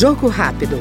[0.00, 0.78] Jogo rápido.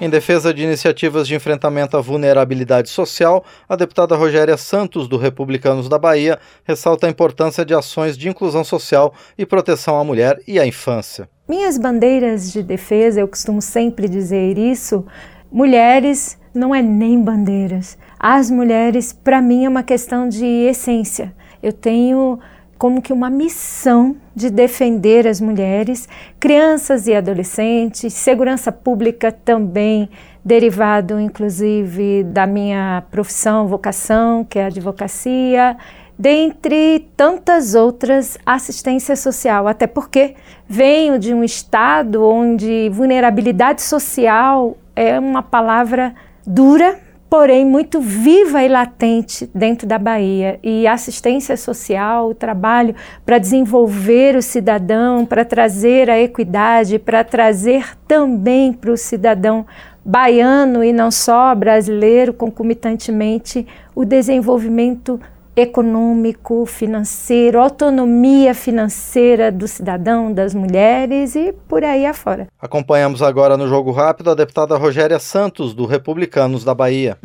[0.00, 5.90] Em defesa de iniciativas de enfrentamento à vulnerabilidade social, a deputada Rogéria Santos, do Republicanos
[5.90, 10.58] da Bahia, ressalta a importância de ações de inclusão social e proteção à mulher e
[10.58, 11.28] à infância.
[11.46, 15.04] Minhas bandeiras de defesa, eu costumo sempre dizer isso,
[15.52, 17.98] mulheres não é nem bandeiras.
[18.18, 21.36] As mulheres, para mim, é uma questão de essência.
[21.62, 22.38] Eu tenho
[22.78, 30.08] como que uma missão de defender as mulheres, crianças e adolescentes, segurança pública também,
[30.44, 35.76] derivado inclusive da minha profissão, vocação, que é a advocacia,
[36.16, 40.36] dentre tantas outras assistência social, até porque
[40.68, 46.14] venho de um estado onde vulnerabilidade social é uma palavra
[46.46, 50.58] dura porém muito viva e latente dentro da Bahia.
[50.62, 57.96] E assistência social, o trabalho para desenvolver o cidadão, para trazer a equidade, para trazer
[58.06, 59.66] também para o cidadão
[60.04, 65.20] baiano e não só brasileiro, concomitantemente, o desenvolvimento
[65.56, 72.46] econômico, financeiro, autonomia financeira do cidadão, das mulheres e por aí afora.
[72.60, 77.18] Acompanhamos agora no Jogo Rápido a deputada Rogéria Santos, do Republicanos da Bahia.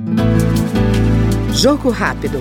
[1.52, 2.40] Jogo Rápido.